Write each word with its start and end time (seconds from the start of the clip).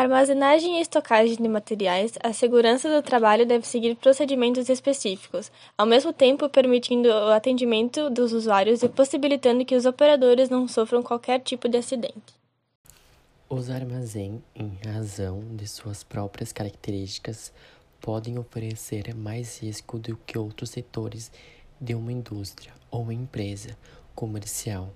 Armazenagem 0.00 0.78
e 0.78 0.80
estocagem 0.80 1.36
de 1.36 1.46
materiais, 1.46 2.14
a 2.24 2.32
segurança 2.32 2.88
do 2.88 3.02
trabalho 3.02 3.44
deve 3.44 3.66
seguir 3.66 3.94
procedimentos 3.96 4.70
específicos, 4.70 5.52
ao 5.76 5.84
mesmo 5.84 6.10
tempo 6.10 6.48
permitindo 6.48 7.10
o 7.10 7.30
atendimento 7.30 8.08
dos 8.08 8.32
usuários 8.32 8.82
e 8.82 8.88
possibilitando 8.88 9.62
que 9.62 9.74
os 9.74 9.84
operadores 9.84 10.48
não 10.48 10.66
sofram 10.66 11.02
qualquer 11.02 11.40
tipo 11.40 11.68
de 11.68 11.76
acidente. 11.76 12.32
Os 13.46 13.68
armazéns, 13.68 14.40
em 14.54 14.78
razão 14.86 15.40
de 15.54 15.68
suas 15.68 16.02
próprias 16.02 16.50
características, 16.50 17.52
podem 18.00 18.38
oferecer 18.38 19.14
mais 19.14 19.60
risco 19.60 19.98
do 19.98 20.16
que 20.16 20.38
outros 20.38 20.70
setores 20.70 21.30
de 21.78 21.94
uma 21.94 22.10
indústria 22.10 22.72
ou 22.90 23.12
empresa 23.12 23.76
comercial. 24.14 24.94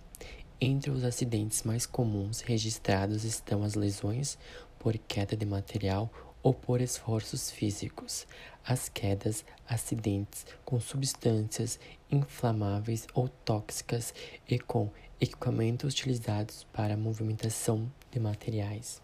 Entre 0.67 0.91
os 0.91 1.05
acidentes 1.05 1.63
mais 1.63 1.85
comuns 1.85 2.41
registrados 2.41 3.23
estão 3.23 3.63
as 3.63 3.75
lesões 3.75 4.39
por 4.79 4.97
queda 4.97 5.37
de 5.37 5.45
material 5.45 6.11
ou 6.43 6.55
por 6.55 6.81
esforços 6.81 7.51
físicos, 7.51 8.27
as 8.67 8.89
quedas, 8.89 9.45
acidentes 9.69 10.47
com 10.65 10.81
substâncias 10.81 11.79
inflamáveis 12.11 13.07
ou 13.13 13.29
tóxicas 13.29 14.15
e 14.49 14.59
com 14.59 14.89
equipamentos 15.21 15.93
utilizados 15.93 16.67
para 16.73 16.95
a 16.95 16.97
movimentação 16.97 17.93
de 18.11 18.19
materiais. 18.19 19.04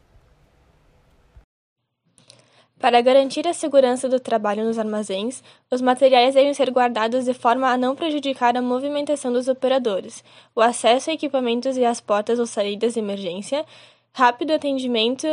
Para 2.81 3.03
garantir 3.03 3.47
a 3.47 3.53
segurança 3.53 4.09
do 4.09 4.19
trabalho 4.19 4.65
nos 4.65 4.79
armazéns, 4.79 5.43
os 5.71 5.83
materiais 5.83 6.35
devem 6.35 6.55
ser 6.55 6.71
guardados 6.71 7.27
de 7.27 7.35
forma 7.35 7.69
a 7.69 7.77
não 7.77 7.95
prejudicar 7.95 8.57
a 8.57 8.63
movimentação 8.63 9.31
dos 9.31 9.49
operadores, 9.49 10.25
o 10.57 10.63
acesso 10.63 11.11
a 11.11 11.13
equipamentos 11.13 11.77
e 11.77 11.85
às 11.85 12.01
portas 12.01 12.39
ou 12.39 12.47
saídas 12.47 12.95
de 12.95 13.01
emergência, 13.01 13.67
rápido 14.15 14.55
atendimento 14.55 15.27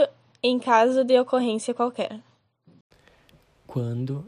em 0.44 0.60
caso 0.60 1.06
de 1.06 1.18
ocorrência 1.18 1.74
qualquer. 1.74 2.20
Quando 3.66 4.26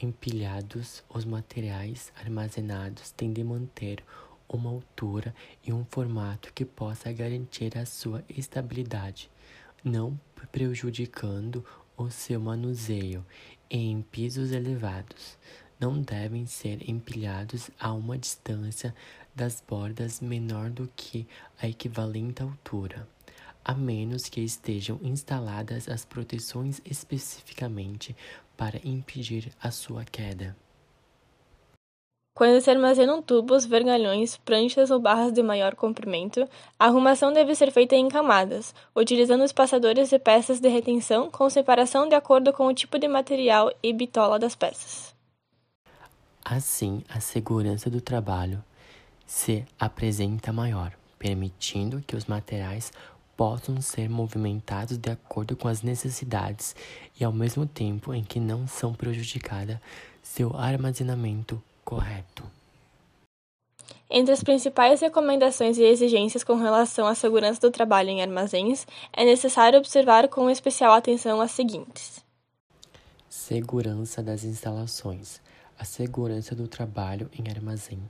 empilhados, 0.00 1.02
os 1.08 1.24
materiais 1.24 2.12
armazenados 2.20 3.10
têm 3.12 3.32
de 3.32 3.42
manter 3.42 4.04
uma 4.46 4.68
altura 4.68 5.34
e 5.66 5.72
um 5.72 5.86
formato 5.86 6.52
que 6.52 6.66
possa 6.66 7.10
garantir 7.12 7.78
a 7.78 7.86
sua 7.86 8.22
estabilidade, 8.28 9.30
não 9.82 10.20
prejudicando 10.52 11.64
o 11.98 12.10
seu 12.10 12.40
manuseio 12.40 13.26
em 13.68 14.00
pisos 14.00 14.52
elevados. 14.52 15.36
Não 15.78 16.00
devem 16.00 16.46
ser 16.46 16.88
empilhados 16.88 17.70
a 17.78 17.92
uma 17.92 18.16
distância 18.16 18.94
das 19.34 19.62
bordas 19.68 20.20
menor 20.20 20.70
do 20.70 20.88
que 20.96 21.28
a 21.60 21.68
equivalente 21.68 22.42
altura 22.42 23.06
a 23.68 23.74
menos 23.74 24.30
que 24.30 24.40
estejam 24.40 24.98
instaladas 25.02 25.90
as 25.90 26.02
proteções 26.02 26.80
especificamente 26.86 28.16
para 28.56 28.80
impedir 28.82 29.52
a 29.60 29.70
sua 29.70 30.06
queda. 30.06 30.56
Quando 32.38 32.60
se 32.60 32.70
armazenam 32.70 33.20
tubos, 33.20 33.66
vergalhões, 33.66 34.36
pranchas 34.36 34.92
ou 34.92 35.00
barras 35.00 35.32
de 35.32 35.42
maior 35.42 35.74
comprimento, 35.74 36.48
a 36.78 36.84
arrumação 36.84 37.32
deve 37.32 37.52
ser 37.56 37.72
feita 37.72 37.96
em 37.96 38.08
camadas, 38.08 38.72
utilizando 38.94 39.42
espaçadores 39.42 40.12
e 40.12 40.20
peças 40.20 40.60
de 40.60 40.68
retenção 40.68 41.32
com 41.32 41.50
separação 41.50 42.08
de 42.08 42.14
acordo 42.14 42.52
com 42.52 42.68
o 42.68 42.72
tipo 42.72 42.96
de 42.96 43.08
material 43.08 43.72
e 43.82 43.92
bitola 43.92 44.38
das 44.38 44.54
peças. 44.54 45.12
Assim, 46.44 47.02
a 47.08 47.18
segurança 47.18 47.90
do 47.90 48.00
trabalho 48.00 48.62
se 49.26 49.64
apresenta 49.76 50.52
maior, 50.52 50.92
permitindo 51.18 52.04
que 52.06 52.14
os 52.14 52.26
materiais 52.26 52.92
possam 53.36 53.80
ser 53.80 54.08
movimentados 54.08 54.96
de 54.96 55.10
acordo 55.10 55.56
com 55.56 55.66
as 55.66 55.82
necessidades 55.82 56.76
e 57.18 57.24
ao 57.24 57.32
mesmo 57.32 57.66
tempo 57.66 58.14
em 58.14 58.22
que 58.22 58.38
não 58.38 58.68
são 58.68 58.94
prejudicada 58.94 59.82
seu 60.22 60.56
armazenamento 60.56 61.60
correto. 61.88 62.44
Entre 64.10 64.30
as 64.30 64.42
principais 64.42 65.00
recomendações 65.00 65.78
e 65.78 65.84
exigências 65.84 66.44
com 66.44 66.54
relação 66.54 67.06
à 67.06 67.14
segurança 67.14 67.62
do 67.62 67.70
trabalho 67.70 68.10
em 68.10 68.20
armazéns, 68.20 68.86
é 69.10 69.24
necessário 69.24 69.78
observar 69.78 70.28
com 70.28 70.50
especial 70.50 70.92
atenção 70.92 71.40
as 71.40 71.50
seguintes: 71.52 72.22
Segurança 73.30 74.22
das 74.22 74.44
instalações. 74.44 75.40
A 75.78 75.84
segurança 75.84 76.54
do 76.54 76.68
trabalho 76.68 77.30
em 77.32 77.48
armazém 77.48 78.02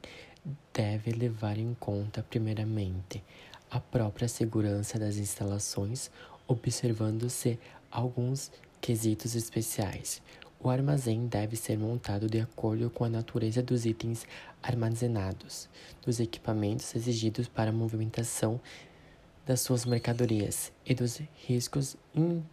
deve 0.73 1.13
levar 1.13 1.57
em 1.57 1.73
conta, 1.79 2.27
primeiramente, 2.29 3.23
a 3.71 3.79
própria 3.79 4.27
segurança 4.27 4.99
das 4.99 5.19
instalações, 5.19 6.11
observando-se 6.49 7.61
alguns 7.93 8.51
quesitos 8.81 9.37
especiais. 9.37 10.21
O 10.61 10.71
armazém 10.71 11.29
deve 11.29 11.55
ser 11.55 11.79
montado 11.79 12.29
de 12.29 12.41
acordo 12.41 12.91
com 12.91 13.05
a 13.05 13.09
natureza 13.09 13.63
dos 13.63 13.87
itens 13.87 14.27
armazenados, 14.61 15.69
dos 16.05 16.19
equipamentos 16.19 16.97
exigidos 16.97 17.47
para 17.47 17.71
a 17.71 17.73
movimentação 17.73 18.61
das 19.47 19.61
suas 19.61 19.85
mercadorias 19.85 20.73
e 20.85 20.97
dos 20.97 21.21
riscos 21.47 21.97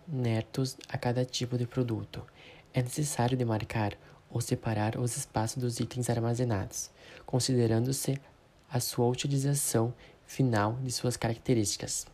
inertos 0.08 0.78
a 0.88 1.00
cada 1.00 1.26
tipo 1.26 1.58
de 1.58 1.66
produto. 1.66 2.24
É 2.72 2.84
necessário 2.84 3.36
demarcar 3.36 3.98
ou 4.30 4.40
separar 4.40 5.00
os 5.00 5.18
espaços 5.18 5.58
dos 5.58 5.80
itens 5.80 6.08
armazenados, 6.08 6.92
considerando-se 7.26 8.22
a 8.70 8.80
sua 8.80 9.08
utilização 9.08 9.92
final 10.28 10.78
de 10.84 10.92
suas 10.92 11.18
características. 11.18 12.06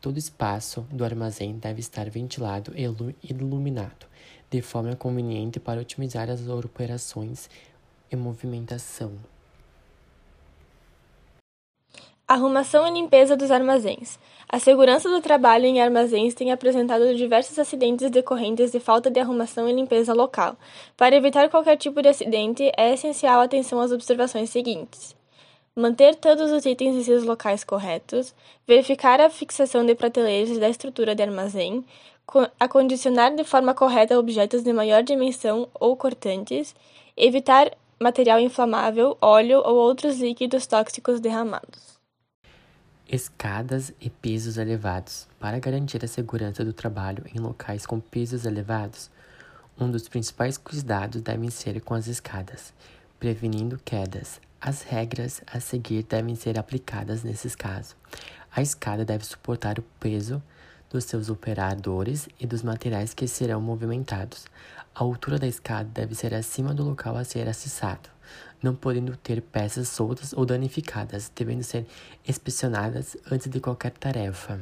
Todo 0.00 0.16
espaço 0.16 0.82
do 0.92 1.04
armazém 1.04 1.58
deve 1.58 1.80
estar 1.80 2.08
ventilado 2.08 2.72
e 2.76 2.84
iluminado, 3.28 4.06
de 4.54 4.62
forma 4.62 4.94
conveniente 4.94 5.58
para 5.58 5.80
otimizar 5.80 6.30
as 6.30 6.46
operações 6.46 7.50
e 8.10 8.14
movimentação. 8.14 9.12
Arrumação 12.26 12.86
e 12.86 12.90
limpeza 12.92 13.36
dos 13.36 13.50
armazéns. 13.50 14.18
A 14.48 14.60
segurança 14.60 15.10
do 15.10 15.20
trabalho 15.20 15.66
em 15.66 15.82
armazéns 15.82 16.34
tem 16.34 16.52
apresentado 16.52 17.16
diversos 17.16 17.58
acidentes 17.58 18.08
decorrentes 18.10 18.70
de 18.70 18.78
falta 18.78 19.10
de 19.10 19.18
arrumação 19.18 19.68
e 19.68 19.72
limpeza 19.72 20.14
local. 20.14 20.56
Para 20.96 21.16
evitar 21.16 21.50
qualquer 21.50 21.76
tipo 21.76 22.00
de 22.00 22.08
acidente, 22.08 22.70
é 22.76 22.94
essencial 22.94 23.40
atenção 23.40 23.80
às 23.80 23.90
observações 23.90 24.50
seguintes: 24.50 25.16
manter 25.76 26.14
todos 26.14 26.52
os 26.52 26.64
itens 26.64 26.94
em 26.96 27.02
seus 27.02 27.24
locais 27.24 27.64
corretos, 27.64 28.34
verificar 28.66 29.20
a 29.20 29.28
fixação 29.28 29.84
de 29.84 29.94
prateleiras 29.94 30.58
da 30.58 30.68
estrutura 30.68 31.14
de 31.14 31.22
armazém, 31.22 31.84
acondicionar 32.58 33.34
de 33.34 33.44
forma 33.44 33.74
correta 33.74 34.18
objetos 34.18 34.62
de 34.62 34.72
maior 34.72 35.02
dimensão 35.02 35.68
ou 35.74 35.96
cortantes, 35.96 36.74
evitar 37.16 37.70
material 38.00 38.40
inflamável, 38.40 39.16
óleo 39.20 39.62
ou 39.64 39.76
outros 39.76 40.18
líquidos 40.18 40.66
tóxicos 40.66 41.20
derramados. 41.20 41.94
Escadas 43.08 43.92
e 44.00 44.08
pisos 44.08 44.56
elevados. 44.56 45.28
Para 45.38 45.58
garantir 45.58 46.04
a 46.04 46.08
segurança 46.08 46.64
do 46.64 46.72
trabalho 46.72 47.24
em 47.34 47.38
locais 47.38 47.84
com 47.84 48.00
pisos 48.00 48.46
elevados, 48.46 49.10
um 49.78 49.90
dos 49.90 50.08
principais 50.08 50.56
cuidados 50.56 51.20
deve 51.20 51.50
ser 51.50 51.80
com 51.80 51.94
as 51.94 52.06
escadas, 52.06 52.72
prevenindo 53.18 53.78
quedas, 53.84 54.40
as 54.64 54.80
regras 54.80 55.42
a 55.46 55.60
seguir 55.60 56.04
devem 56.04 56.34
ser 56.34 56.58
aplicadas 56.58 57.22
nesses 57.22 57.54
casos. 57.54 57.94
A 58.50 58.62
escada 58.62 59.04
deve 59.04 59.22
suportar 59.22 59.78
o 59.78 59.82
peso 60.00 60.42
dos 60.88 61.04
seus 61.04 61.28
operadores 61.28 62.30
e 62.40 62.46
dos 62.46 62.62
materiais 62.62 63.12
que 63.12 63.28
serão 63.28 63.60
movimentados. 63.60 64.46
A 64.94 65.04
altura 65.04 65.38
da 65.38 65.46
escada 65.46 65.90
deve 65.92 66.14
ser 66.14 66.32
acima 66.32 66.72
do 66.72 66.82
local 66.82 67.14
a 67.14 67.24
ser 67.24 67.46
acessado, 67.46 68.08
não 68.62 68.74
podendo 68.74 69.14
ter 69.18 69.42
peças 69.42 69.88
soltas 69.88 70.32
ou 70.32 70.46
danificadas, 70.46 71.30
devendo 71.36 71.62
ser 71.62 71.86
inspecionadas 72.26 73.18
antes 73.30 73.50
de 73.50 73.60
qualquer 73.60 73.90
tarefa. 73.90 74.58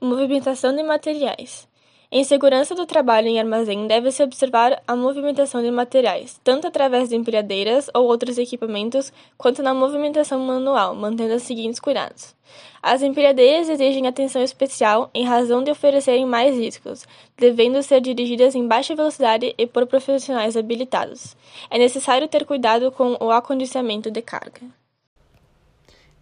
Movimentação 0.00 0.74
de 0.74 0.82
materiais. 0.82 1.68
Em 2.16 2.24
segurança 2.24 2.74
do 2.74 2.86
trabalho 2.86 3.28
em 3.28 3.38
armazém, 3.38 3.86
deve-se 3.86 4.22
observar 4.22 4.82
a 4.86 4.96
movimentação 4.96 5.62
de 5.62 5.70
materiais, 5.70 6.40
tanto 6.42 6.66
através 6.66 7.10
de 7.10 7.14
empilhadeiras 7.14 7.90
ou 7.92 8.06
outros 8.06 8.38
equipamentos, 8.38 9.12
quanto 9.36 9.62
na 9.62 9.74
movimentação 9.74 10.40
manual, 10.40 10.94
mantendo 10.94 11.34
os 11.34 11.42
seguintes 11.42 11.78
cuidados. 11.78 12.34
As 12.82 13.02
empilhadeiras 13.02 13.68
exigem 13.68 14.06
atenção 14.06 14.40
especial 14.40 15.10
em 15.12 15.26
razão 15.26 15.62
de 15.62 15.70
oferecerem 15.70 16.24
mais 16.24 16.56
riscos, 16.56 17.04
devendo 17.36 17.82
ser 17.82 18.00
dirigidas 18.00 18.54
em 18.54 18.66
baixa 18.66 18.96
velocidade 18.96 19.54
e 19.58 19.66
por 19.66 19.86
profissionais 19.86 20.56
habilitados. 20.56 21.36
É 21.68 21.76
necessário 21.76 22.28
ter 22.28 22.46
cuidado 22.46 22.90
com 22.92 23.18
o 23.20 23.30
acondicionamento 23.30 24.10
de 24.10 24.22
carga. 24.22 24.62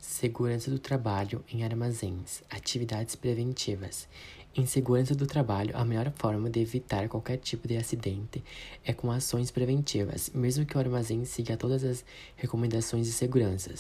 Segurança 0.01 0.73
do 0.73 0.79
trabalho 0.79 1.45
em 1.53 1.65
armazéns. 1.65 2.43
Atividades 2.51 3.15
preventivas. 3.15 4.09
Em 4.57 4.67
segurança 4.67 5.17
do 5.17 5.27
trabalho, 5.27 5.77
a 5.77 5.85
melhor 5.85 6.13
forma 6.15 6.49
de 6.49 6.61
evitar 6.61 7.09
qualquer 7.09 7.39
tipo 7.39 7.67
de 7.67 7.77
acidente 7.77 8.41
é 8.85 8.93
com 8.93 9.11
ações 9.11 9.51
preventivas, 9.51 10.31
mesmo 10.33 10.65
que 10.65 10.77
o 10.77 10.79
armazém 10.79 11.25
siga 11.25 11.57
todas 11.57 11.83
as 11.83 12.05
recomendações 12.37 13.07
de 13.07 13.13
segurança. 13.13 13.75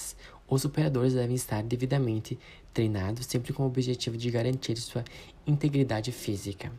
Os 0.49 0.65
operadores 0.65 1.15
devem 1.15 1.37
estar 1.37 1.63
devidamente 1.63 2.37
treinados 2.73 3.27
sempre 3.27 3.53
com 3.53 3.63
o 3.63 3.67
objetivo 3.67 4.17
de 4.17 4.29
garantir 4.33 4.77
sua 4.79 5.05
integridade 5.47 6.11
física. 6.11 6.73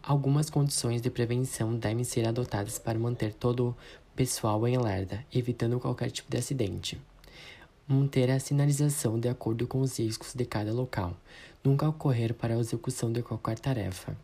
Algumas 0.00 0.48
condições 0.48 1.02
de 1.02 1.10
prevenção 1.10 1.74
devem 1.74 2.04
ser 2.04 2.24
adotadas 2.24 2.78
para 2.78 3.00
manter 3.00 3.34
todo 3.34 3.70
o 3.70 3.76
pessoal 4.14 4.64
em 4.68 4.76
alerta, 4.76 5.26
evitando 5.34 5.80
qualquer 5.80 6.12
tipo 6.12 6.30
de 6.30 6.38
acidente. 6.38 6.96
Manter 7.90 8.30
a 8.30 8.38
sinalização 8.38 9.18
de 9.18 9.30
acordo 9.30 9.66
com 9.66 9.80
os 9.80 9.98
riscos 9.98 10.34
de 10.34 10.44
cada 10.44 10.70
local. 10.70 11.16
Nunca 11.64 11.88
ocorrer 11.88 12.34
para 12.34 12.52
a 12.52 12.58
execução 12.58 13.10
de 13.10 13.22
qualquer 13.22 13.58
tarefa. 13.58 14.14